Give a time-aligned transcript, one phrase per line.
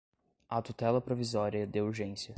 [0.49, 2.29] à tutela provisória de urgência